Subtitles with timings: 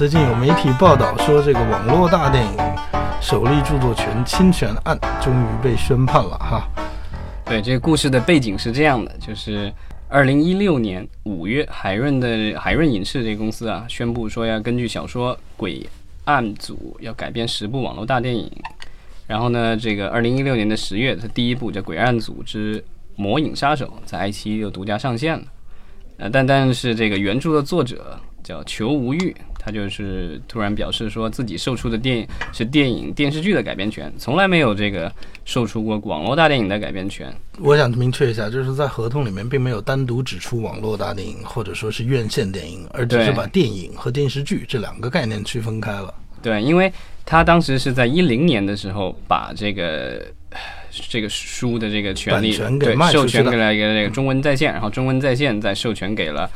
[0.00, 2.56] 最近有媒体报道说，这个网络大电影
[3.20, 6.66] 首例著作权侵权案终于被宣判了哈。
[7.44, 9.70] 对，这个故事的背景是这样的，就是
[10.08, 15.86] 二零一六年五月，海润的海润影视这个公司啊，宣布说要根据小说《鬼
[16.24, 18.50] 案组》要改编十部网络大电影。
[19.26, 22.82] 然后呢，这个二零一六年的十月，它第一部叫《鬼案组之
[23.16, 25.44] 魔影杀手》在爱奇艺又独家上线了。
[26.16, 35.12] 呃，但但是这个原著的作者叫裘无欲，他就是突然表示说自己售出的电影是电影电视剧的改编权，从来没有这个
[35.44, 37.30] 售出过网络大电影的改编权。
[37.58, 46.14] 我想明确一下，就是在合同里面并没有单独指出网络大电影或者说是院线电影，而只是把电影和电视剧这两个概念区分开了。
[46.42, 46.90] 对，因为
[47.26, 50.22] 他当时是在一零年的时候把这个
[50.90, 56.50] 这个书的这个权利对授权给了一个这个中文在线，然后中文在线再授权给了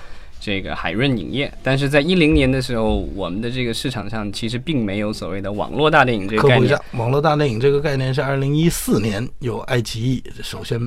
[0.44, 1.50] 这个海润影业。
[1.62, 6.78] 但是在一零年的时候，我们的这个市场上其实并没有所谓的网络大电影这个概念。
[6.92, 10.78] 网络大电影这个概念是二零一四年由爱奇艺首先。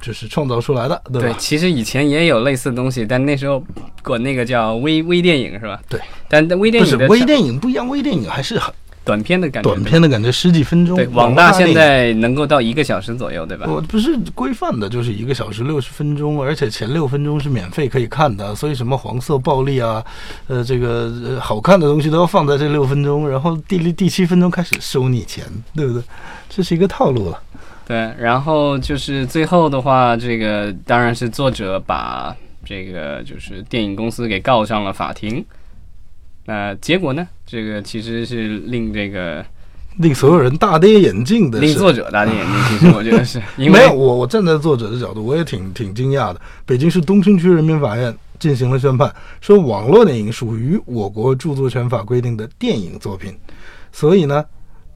[0.00, 3.60] 就是创造出来的，对对，其实以前也有类似的东西，但那时候
[4.04, 5.82] 管那个叫微微电影是吧？
[5.88, 8.72] 对，但微电影不是微电影不一样，微电影还是很
[9.08, 10.94] 短片的感觉，短片的感觉十几分钟。
[10.94, 13.66] 对，网大现在能够到一个小时左右，对吧？
[13.66, 20.04] 我不是规范的，就是一个小时六十分钟，而且前六分钟是免费可以看的，所以什么黄色暴力啊，
[20.46, 25.42] 呃，这个好看的东西都要放在这六分钟，然后第六第七分钟开始收你钱，
[25.74, 26.02] 对不对？
[26.50, 27.40] 这是一个套路了。
[27.86, 35.42] 对，然后就是最后的话，这个当然是作者把这个就是电影公司给告上了法庭。
[36.48, 37.28] 那结果呢？
[37.46, 39.44] 这个其实是令这个
[39.98, 42.54] 令所有人大跌眼镜的，令作者大跌眼镜。
[42.70, 46.40] 其实我觉得是， 因为我我站在作者的角度，我也挺挺惊讶的。
[46.64, 53.36] 北京市东城区人民法院进行了宣判，说网络电影属于我国著作权法规定的电影作品，
[53.92, 54.42] 所以呢。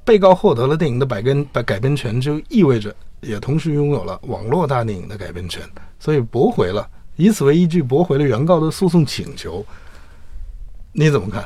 [0.05, 5.63] 被告获得了电影的改编改改编权，就意味着也同时拥有了网络大电影的改编权，
[6.01, 6.85] 所以驳回了，
[7.15, 9.65] 以此为依据驳回了原告的诉讼请求。
[10.93, 11.45] 你怎么看？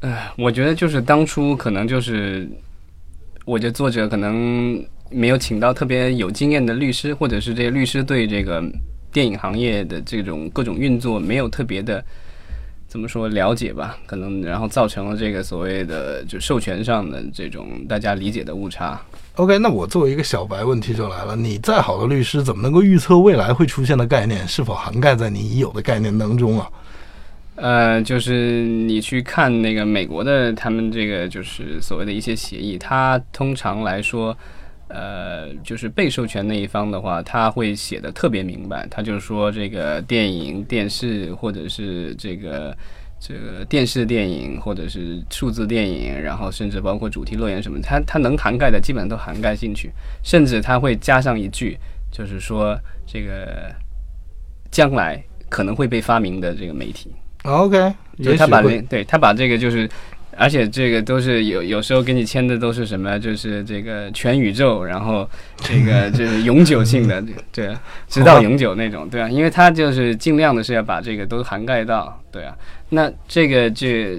[0.00, 2.48] 哎，我觉得就是当初可能就是，
[3.44, 8.64] 我觉得作者可能没有请到特别有经验的律师，或者是这些律师对这个
[9.12, 12.02] 电影行业的这种各种运作没有特别的。
[12.88, 19.00] 怎么说了解吧，可能然后造成了这个所谓的就授权上的这种大家理解的误差。
[19.36, 26.68] OK，那我作为一个小白，问题就来了：你再好的律师，怎么能够预测未来会出现的概念是否涵盖在你已有的概念当中啊？
[27.60, 34.36] 呃，就是你去看那个美国的他们这个就是所谓的一些协议，它通常来说。
[34.92, 38.84] 呃，就是被授权那一方的话，他会写的特别明白。
[38.90, 42.76] 他就是说，这个电影、电视，或者是这个
[43.20, 49.92] 这个电视电影，或者是数字电影，然后甚至包括主题乐园什么，他他能涵盖的基本上都涵盖进去。
[50.24, 51.78] 甚至他会加上一句，
[52.10, 52.76] 就是说
[53.06, 53.72] 这个
[54.72, 57.12] 将来可能会被发明的这个媒体。
[57.42, 59.88] OK，就他把那对他把这个就是。
[60.36, 63.18] 而且这个都是有有时候给你签的都是什么？
[63.18, 65.28] 就是这个全宇宙，然后
[65.58, 67.76] 这个 就是永久性的，对，
[68.08, 72.56] 直到永久那种，对啊，因为他就是尽量的是要把这个都涵盖到，对啊。
[72.88, 74.18] 那这个这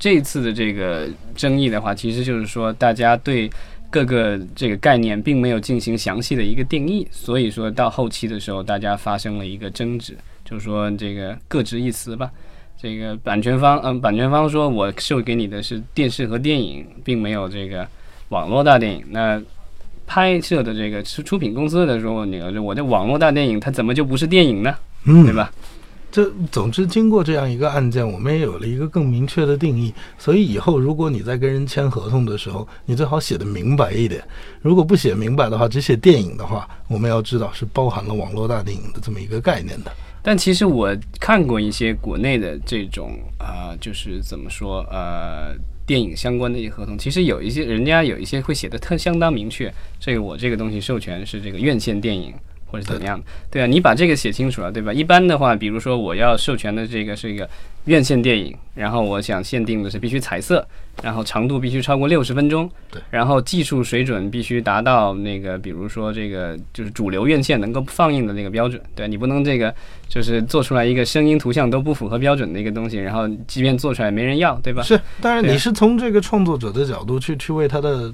[0.00, 1.06] 这次的这个
[1.36, 3.48] 争议的话，其实就是说大家对
[3.88, 10.16] 各个这个概念并没有进行详细的一个定义，所以说到后期的时候，大家发生了一个争执，
[10.48, 12.30] 就是说这个各执一词吧。
[12.78, 17.86] 这个版权方，嗯，版权方说我授给你的是电视和电影，并没有这个
[18.28, 19.02] 网络大电影。
[19.10, 19.42] 那
[20.06, 24.74] 拍摄的这个出出品公司的时候，你说我这网络大电影，它怎么就不是电影呢？
[25.04, 25.50] 嗯，对吧？
[26.16, 29.92] 这总之经过这样一个案件，我们也有了一个更明确的定义。
[30.16, 34.24] 所以以后如果你在跟人签合同的时候，你最好写的明白一点。
[34.62, 39.92] 如果不写明白的话，只写电影的话，我们要知道是包含了网络大电影的这么一个概念的。
[40.22, 45.54] 但其实我看过一些国内的这种啊，就是怎么说呃，
[45.84, 49.70] 电影相关的一些合同，其实有一些人家有一些会写的特相当明确，
[50.00, 52.32] 这个我这个东西授权是这个院线电影。
[52.66, 53.24] 或者怎么样的？
[53.50, 54.92] 对啊，你把这个写清楚了，对吧？
[54.92, 57.48] 一般的话，比如说我要授权的这个是一个
[57.84, 60.66] 院线电影，然后我想限定的是必须彩色，
[61.02, 69.72] 然后长度必须超过六十分钟，对，然后技术水准必须达到那个，比如说这个就是主流院线能够放映的那个标准，对，你不能这个
[70.08, 74.82] 就是做出来一个声音图像都不符合标准的一个东西，然后即便做出来没人要，对吧？
[74.82, 78.12] 是，当然你是从这个创作者的角度去去为他的。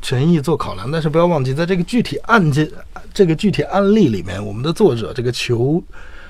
[0.00, 2.70] 权益做考量，但是不要忘记，在这个具体案件、
[3.12, 5.82] 这个具体案例里面，我们的作者这个裘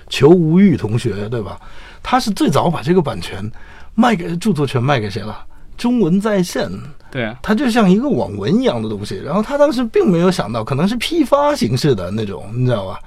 [0.08, 1.60] 裘无欲同学，对吧？
[2.02, 3.50] 他是最早把这个版权
[3.94, 5.46] 卖给著作权卖给谁了？
[5.76, 6.70] 中文在线，
[7.10, 9.16] 对啊，它就像一个网文一样的东西。
[9.24, 13.00] 然后他当时并没有想到，可能是批发形式的那种，你知道吧？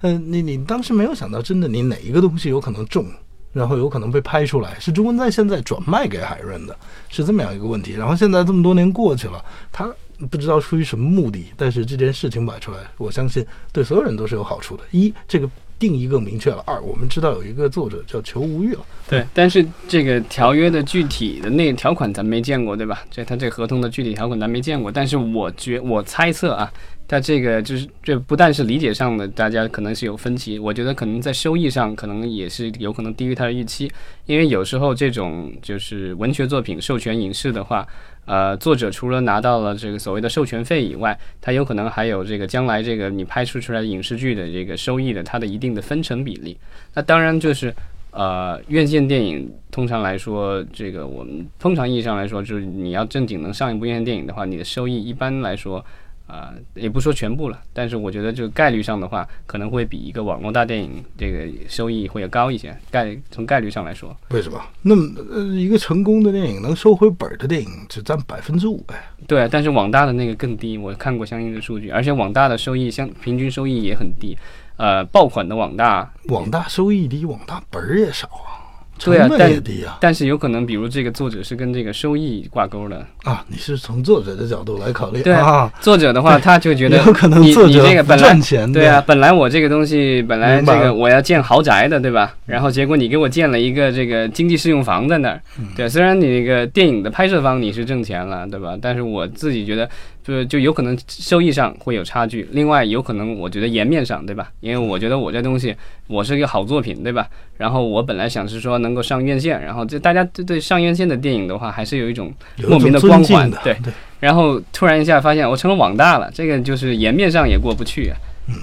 [0.00, 3.06] 嗯，你你当时没有想到，真的你哪一个东西有可能中，
[3.52, 6.76] 然后有可能被拍出来，是中文在线在转卖给海润的，
[7.08, 7.92] 是这么样一个问题。
[7.92, 9.40] 然后现在这么多年过去了，
[9.70, 9.88] 他
[10.30, 14.82] 不知道出于什么目的，但是这件事情摆出来，我相信对所有人都是有好处的。
[14.90, 15.48] 一，这个
[15.78, 18.80] 定义更明确了；二，我们知道有一个作者叫求无欲了。
[19.08, 23.04] 对，但是这个条约的具体的那个条款咱没见过，对吧？
[23.10, 26.72] 这他这合同的具体条款咱没见过，但是我觉我猜测啊。
[27.08, 30.58] 它这个就是这不但是理解上的，大家可能是有分歧。
[30.58, 33.90] 我觉得可能在收益上，可能也是有可能低于它的预期。
[34.26, 37.86] 因为有时候这种就是文学作品授权影视的话，
[38.24, 46.58] 呃，作者除了拿到了这个所谓的授权费以外，他有可能还有这个将来这个你拍出出来的影视剧的这个收益的它的一定的分成比例。
[46.94, 47.72] 那当然就是
[48.10, 55.84] 呃，院线电影通常来说，这个我们通常意义上来说，就是你要正经能上一部院线电影的话，你的收益一般来说。
[56.26, 62.76] 啊，也不说全部了，但是我觉得这个概率上的话，可能会比一个网络大电影这个收益会要高一些。
[62.90, 64.60] 概从概率上来说，为什么？
[64.82, 68.94] 那么呃，一个成功的电影能收回本的电影只占百分之五呗。
[69.26, 74.36] 对，但是网大的那个更低，我看过相应的数据，而且网大的收益相平均收益也很低。
[74.76, 78.65] 呃，爆款的网大，网大收益低，网大本儿也少啊。
[78.98, 79.62] 对啊，但
[80.00, 83.44] 但是有可能，比如这个作者是跟这个收益挂钩的啊。
[83.48, 85.70] 你是从作者的角度来考虑，对啊。
[85.80, 89.02] 作者的话，他就觉得 有可能作者赚钱，对啊。
[89.06, 92.34] 本来我这个东西本来这个我要建豪宅的，对吧？
[92.46, 95.40] 然后结果你给我建了一个这个经济适用房在那儿，
[95.76, 95.88] 对。
[95.88, 98.76] 虽然你那个电影的拍摄方你是挣钱了，对吧？
[98.80, 99.88] 但是我自己觉得。
[100.26, 104.50] 就就有可能收益上会有差距，另外有可能我觉得颜面上，对吧？
[104.58, 105.72] 因为我觉得我这东西
[106.08, 107.28] 我是一个好作品，对吧？
[107.58, 112.34] 然后我本来想是说能够上院线，然后这大家对对上院线的电影的话，还是有一种
[112.66, 113.76] 莫名的光环，对。
[114.18, 118.16] 然后突然一下发现我成了网大了，这个就是颜面上也过不去啊。
[118.48, 118.54] 嗯，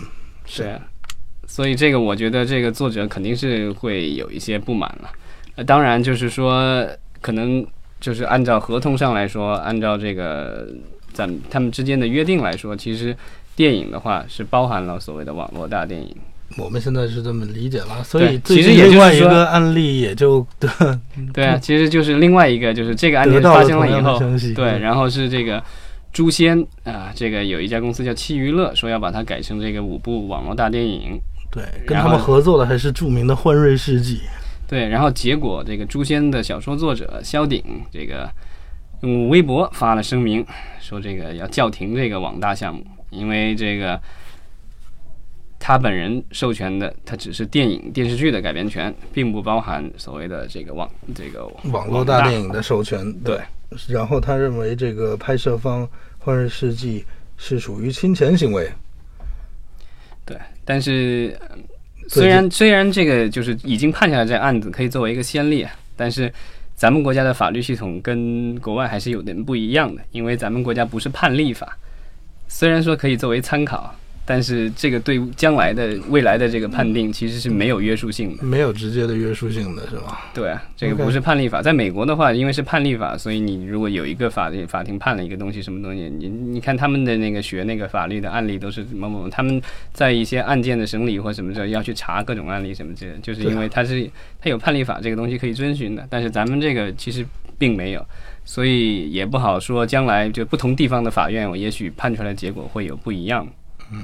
[0.46, 0.78] 是。
[1.48, 5.10] 所以这个我觉得这个作者肯定是会有一些不满了。
[5.56, 6.86] 呃，当然就是说
[7.22, 7.66] 可能
[8.02, 10.68] 就是按照合同上来说，按照这个。
[11.14, 13.16] 咱他们之间的约定来说，其实
[13.56, 16.16] 电影的话是包含了所谓的网络大电影。
[16.58, 20.46] 我们现在是这么理解了，所以其实也就是说，案例也就
[21.34, 24.20] 对啊， 其实就是另外一个，就是这个案件发生了以后，
[24.54, 25.60] 对，然后是这个
[26.12, 31.20] 《诛仙》啊，这个有一家公司叫七娱乐，说要把它改成这个五部网络大电影。
[31.52, 34.20] 对，跟他们合作的还是著名的欢瑞世纪。
[34.68, 38.30] 对，然后结果这个《诛仙》的小说作者萧鼎这个。
[39.04, 40.46] 用微博发了声明，
[40.80, 44.00] 说这个要叫停这个网大项目，因为这个
[45.60, 53.12] 他本人授权的，他只是电影电视剧的改编权，并不包含所谓的这个网这个网络大电影的授权。
[53.20, 53.38] 对，
[53.90, 55.86] 然后他认为这个拍摄方
[56.20, 57.02] 《幻日世纪》
[57.36, 58.72] 是属于侵权行为。
[60.26, 61.38] 对，但是
[62.08, 65.68] 虽然虽然这个就是已经判下来这案子可以作为一个先例，
[65.98, 66.32] 但是。
[66.76, 71.78] 咱们国家的法律系统跟国外还是有点不一样的，因为咱们国家不是判例法，
[72.48, 73.94] 虽然说可以作为参考。
[74.26, 80.32] 但是这个对将来的未来的这个判定其实是没有约束性的，没有直接的约束性的是吧？
[80.34, 81.62] 对啊，这个不是判例法。
[81.62, 89.62] 在美国的话，因为是判例法，所以你如果有一个法律法庭判了一个东西，什么东西，你你看他们的那个学那个法律的案例都是某某，他们
[89.92, 96.08] 在一些案件的审理或什么时候要去查各种案例什么之类，就是因为它是它有判例法这个东西可以遵循的。
[96.10, 97.26] 但是咱们这个其实
[97.58, 98.06] 并没有，
[98.46, 103.46] 所以也不好说将来就不同地方的法院，我也许判出来结果会有不一样。
[103.94, 104.02] 嗯，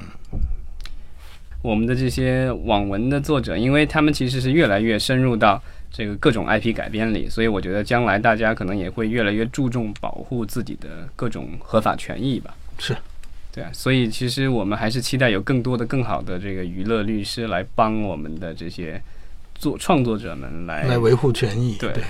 [1.62, 12.54] 我们的这些网文的作者，因为他们其实是越来越深入到这个各种 IP 改编里，所以我觉得将来大家可能也会越来越注重保护自己的各种合法权益吧。
[12.78, 12.96] 是，
[13.52, 19.02] 对啊，所以其实我们还是期待有更多的、更好的这个娱乐律师来帮我们的这些
[19.54, 21.76] 作创作者们来来维护权益。
[21.78, 21.92] 对。
[21.92, 22.04] 对，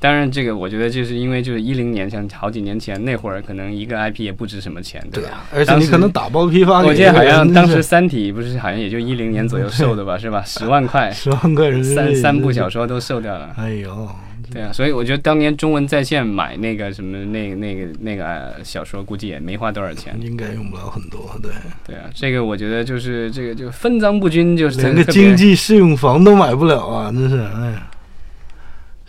[0.00, 5.44] 当然这个我觉得就是因为就是一零年，像好几年前那会儿，可能一个 IP 也不值什么钱，对吧？
[5.52, 10.42] 而且你可能打包批发，我记得好像当时《三体》不是好像也就一零年左右售的吧，是吧？
[10.44, 13.52] 十万块， 十万块人三三部小说都售掉了。
[13.56, 14.08] 哎呦，
[14.52, 21.30] 对啊，所以我觉得当年中文在线买那个什么那个那个那个小说，估计也没花多少钱，应该用不了很多。
[21.42, 21.52] 对，
[21.86, 27.12] 对啊，这个我觉得就是这个就分赃不均，就是连个经济适用房都买不了啊！
[27.12, 27.90] 真是，哎呀。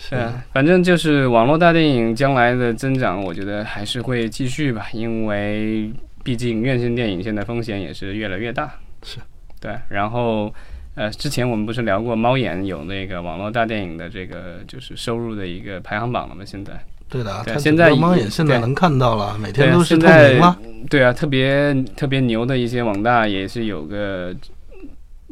[0.08, 5.92] 是啊，反正就是网络大电影将来的增长，我觉得还是会继续吧，因为
[6.24, 8.72] 毕竟院线电影现在风险也是越来越大。
[9.04, 9.18] 是，
[9.60, 9.76] 对。
[9.90, 10.54] 然后，
[10.94, 16.44] 呃，之前我们不是聊过猫眼有那个网络大电影的这个就是收入的一个排行榜了吗？
[16.46, 16.74] 现在
[17.10, 20.58] 对的，对它现在猫眼现在对能看到了，每天都是透明了。
[20.90, 24.36] 对啊，特别特别牛的一些网大也是有个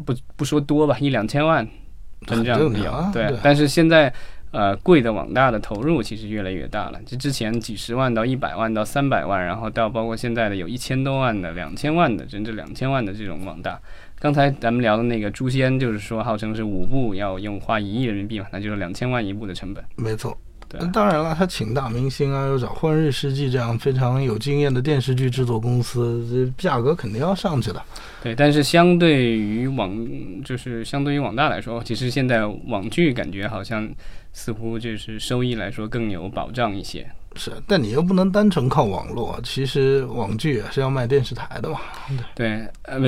[0.03, 1.67] 不不说多吧，一两千万
[2.25, 4.11] 增长有很正常啊，对对，但是现在
[4.53, 13.77] 呃贵的网大的投入其实越来越大了，就之前几十万到一百万到三百万，然后到包括现在的有一千多万的、两千万的，甚至两千万的这种网大。
[14.19, 19.83] 刚才咱们聊的那个《诛仙》，就是说号称是五部要用花一亿人民币嘛，那就是两千万一部的成本。
[19.97, 20.37] 没错。
[20.69, 26.25] 对那当然了，他请大明星啊，又找幻日世纪这样非常有经验的电视剧制作公司，
[26.57, 27.81] 这价格肯定要上去的。
[28.23, 29.93] 对，但是相对于网，
[30.43, 33.87] 就是相对于网大来说，其实现在网剧感觉好像
[34.33, 37.09] 似乎就是收益来说更有保障一些。
[37.35, 41.79] 是，但你又不能单纯靠网络，其实网剧也是要卖电视台的嘛。
[42.35, 43.05] 对，呃，不，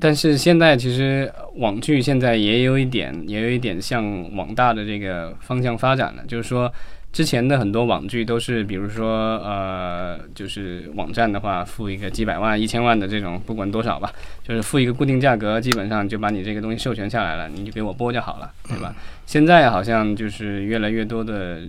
[0.00, 6.72] 但是现在其实网剧现在也有一点，也有一点向网大的这个方向发展了，就是说。
[7.12, 14.12] 之前的很多网剧都是，比如说，呃，就是网站的话，付一个几百万、一千万的这种，不管多少吧，
[14.44, 18.94] 就是付一个固定价格，基本上就把你这个东西授权下来了，你就给我播就好了，对吧？
[19.26, 21.60] 现在好像就是越来越多的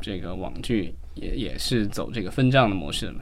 [0.00, 3.16] 这个网剧也也是走这个分账的模式了，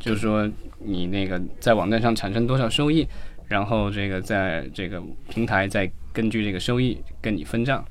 [0.00, 3.06] 就是说你那个在网站上产生多少收益，
[3.48, 7.84] 然后这个在这个平台再根据这个收益跟你分账，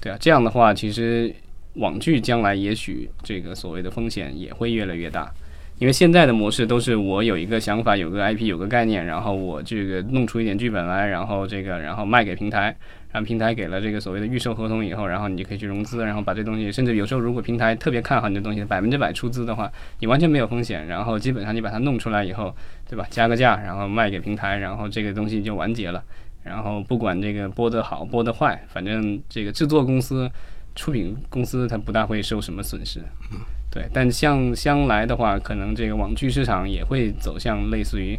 [0.00, 1.30] 对啊，这样的话其实。
[1.74, 5.32] 网剧将来也许这个所谓的风险也会越来越大，
[5.78, 12.76] 因为现在的模式都是我有一个想法、有个 IP、有个概念，然后我这个弄出一点剧本来，然后这个然后卖给平台，
[13.12, 22.54] 让平台给了这个所谓的预售合同以后，然后你就可以去融资，然后把这东西，甚至有时候如果平台特别看好你的东西，百分之百出资的话，你完全没有风险，然后基本上你把它弄出来以后，
[22.88, 23.06] 对吧？
[23.08, 26.04] 加个价，然后卖给平台，然后这个东西就完结了，
[26.44, 30.30] 然后不管这个播得好播得坏，反正这个制作公司。
[30.74, 33.00] 出品公司它不大会受什么损失，
[33.30, 33.38] 嗯，
[33.70, 33.88] 对。
[33.92, 38.18] 但像将来的话，可能这个网剧市场也会走向类似于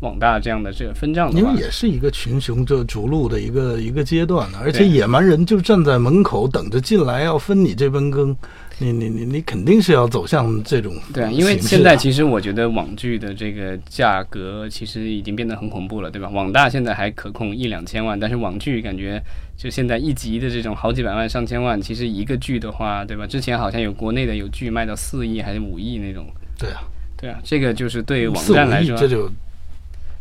[0.00, 8.34] 网大这样的这个分账的因为也是一个群雄这逐鹿的一个一个阶段而且野蛮人就站在门口等着进来要分你这根羹，
[8.78, 16.28] 你你你你肯定是要走向这种对啊，因为现在其实我觉得网剧的这个价格其实已经变得很恐怖了，对吧？
[16.30, 19.22] 网大现在还可控一两千万，但是网剧感觉
[19.54, 23.26] 就现在一集的这种好几百万、上千万，其实一个剧的话，对吧？
[23.26, 26.24] 之前好像有国内的有剧卖到四亿还是五亿那种，
[26.58, 26.80] 对啊，
[27.18, 29.30] 对啊，这个就是对网站来说，这就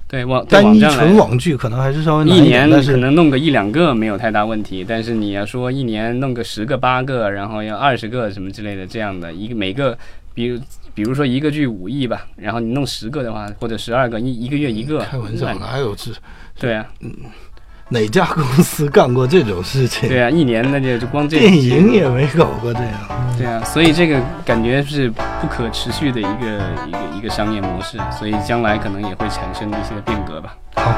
[0.10, 9.96] 对网对单一纯网剧可能还是稍微难一点，年可能弄个一两个没有太大问题，但是你要说一年弄个十个八个，然后要二十个什么之类的这样的一个每个，
[10.34, 10.60] 比如
[10.96, 16.12] 比如说一个剧五亿吧，然后你弄十个的话，或者十二个一一个月一个，开玩笑哪有这
[16.60, 16.88] 对啊，
[17.90, 20.08] 哪家公司干过这种事情？
[20.08, 22.94] 对啊，一年那就就光这电影也没搞过这样。
[23.38, 30.56] 对啊，所以这个感觉是不可持续的一个一个一个商业模式，所以将来可能也会产生一些变革吧。
[30.76, 30.94] 好，